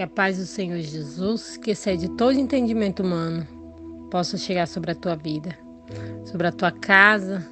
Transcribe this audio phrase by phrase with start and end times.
[0.00, 3.46] Que a paz do Senhor Jesus, que excede todo entendimento humano,
[4.10, 5.54] possa chegar sobre a tua vida,
[6.24, 7.46] sobre a tua casa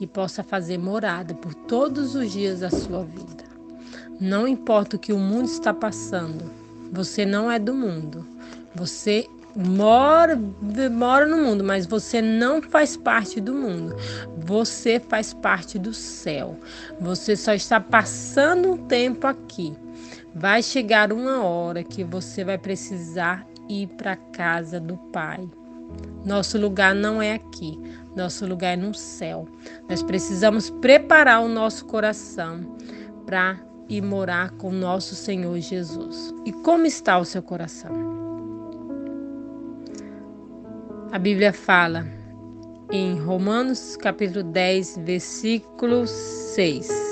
[0.00, 3.44] e possa fazer morada por todos os dias da sua vida.
[4.18, 6.50] Não importa o que o mundo está passando,
[6.90, 8.26] você não é do mundo.
[8.74, 10.40] Você mora,
[10.90, 13.94] mora no mundo, mas você não faz parte do mundo.
[14.38, 16.58] Você faz parte do céu.
[16.98, 19.76] Você só está passando um tempo aqui.
[20.34, 25.48] Vai chegar uma hora que você vai precisar ir para casa do Pai.
[26.24, 27.78] Nosso lugar não é aqui,
[28.14, 29.48] nosso lugar é no céu.
[29.88, 32.76] Nós precisamos preparar o nosso coração
[33.26, 36.32] para ir morar com nosso Senhor Jesus.
[36.44, 37.90] E como está o seu coração?
[41.10, 42.06] A Bíblia fala
[42.92, 47.09] em Romanos capítulo 10, versículo 6.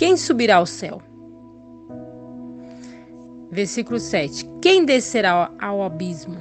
[0.00, 1.02] Quem subirá ao céu?
[3.50, 4.48] Versículo 7.
[4.62, 6.38] Quem descerá ao abismo?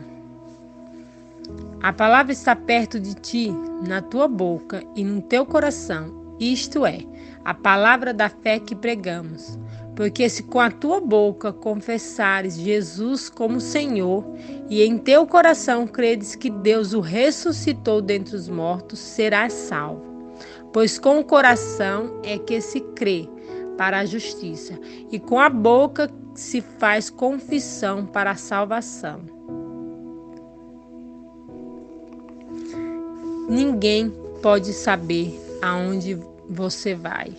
[1.83, 3.53] A palavra está perto de ti,
[3.85, 6.99] na tua boca e no teu coração, isto é,
[7.43, 9.59] a palavra da fé que pregamos.
[9.93, 14.23] Porque se com a tua boca confessares Jesus como Senhor
[14.69, 20.08] e em teu coração credes que Deus o ressuscitou dentre os mortos, serás salvo.
[20.71, 23.27] Pois com o coração é que se crê
[23.77, 24.77] para a justiça,
[25.09, 29.21] e com a boca se faz confissão para a salvação.
[33.49, 37.33] Ninguém pode saber aonde você vai.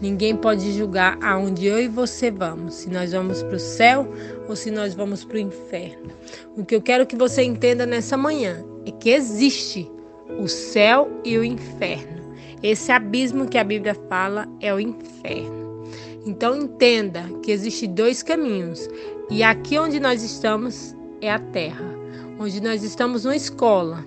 [0.00, 4.08] Ninguém pode julgar aonde eu e você vamos, se nós vamos para o céu
[4.48, 6.10] ou se nós vamos para o inferno.
[6.56, 9.90] O que eu quero que você entenda nessa manhã é que existe
[10.38, 12.19] o céu e o inferno.
[12.62, 15.84] Esse abismo que a Bíblia fala é o inferno.
[16.26, 18.88] Então entenda que existem dois caminhos
[19.30, 21.84] e aqui onde nós estamos é a terra,
[22.38, 24.04] onde nós estamos numa escola,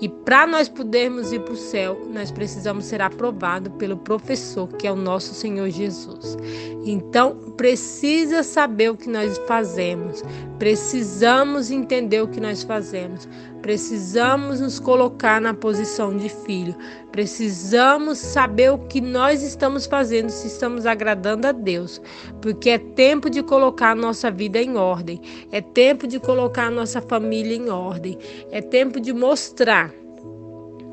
[0.00, 4.86] e para nós podermos ir para o céu, nós precisamos ser aprovados pelo professor, que
[4.86, 6.36] é o nosso Senhor Jesus.
[6.84, 10.22] Então, precisa saber o que nós fazemos,
[10.58, 13.28] precisamos entender o que nós fazemos,
[13.64, 16.76] precisamos nos colocar na posição de filho,
[17.10, 21.98] precisamos saber o que nós estamos fazendo, se estamos agradando a Deus,
[22.42, 25.18] porque é tempo de colocar a nossa vida em ordem,
[25.50, 28.18] é tempo de colocar a nossa família em ordem,
[28.50, 29.90] é tempo de mostrar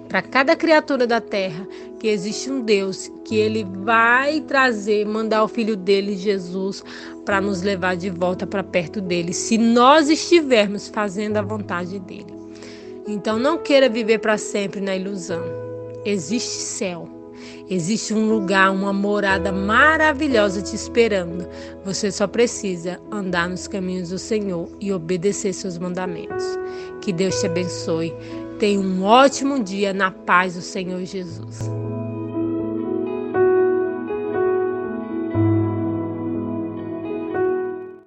[0.08, 1.68] para cada criatura da terra
[2.00, 6.82] que existe um Deus que ele vai trazer, mandar o filho dele, Jesus,
[7.26, 12.41] para nos levar de volta para perto dele, se nós estivermos fazendo a vontade dele.
[13.08, 15.44] Então não queira viver para sempre na ilusão.
[16.06, 17.08] Existe céu.
[17.70, 21.48] Existe um lugar, uma morada maravilhosa te esperando.
[21.84, 26.44] Você só precisa andar nos caminhos do Senhor e obedecer seus mandamentos.
[27.02, 28.14] Que Deus te abençoe.
[28.60, 31.60] Tenha um ótimo dia na paz do Senhor Jesus.